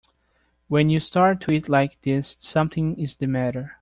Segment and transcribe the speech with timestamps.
[0.67, 3.69] When you start to eat like this something is the matter.